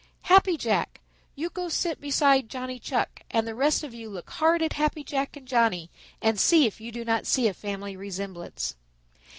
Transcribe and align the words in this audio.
Happy 0.23 0.57
Jack, 0.57 0.99
you 1.35 1.47
go 1.51 1.69
sit 1.69 2.01
beside 2.01 2.49
Johnny 2.49 2.79
Chuck, 2.79 3.21
and 3.29 3.45
the 3.45 3.53
rest 3.53 3.83
of 3.83 3.93
you 3.93 4.09
look 4.09 4.31
hard 4.31 4.63
at 4.63 4.73
Happy 4.73 5.03
Jack 5.03 5.37
and 5.37 5.47
Johnny 5.47 5.91
and 6.23 6.39
see 6.39 6.65
if 6.65 6.81
you 6.81 6.91
do 6.91 7.05
not 7.05 7.27
see 7.27 7.47
a 7.47 7.53
family 7.53 7.95
resemblance." 7.95 8.75